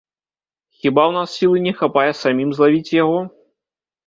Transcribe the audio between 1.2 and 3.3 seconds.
сілы не хапае самім злавіць яго?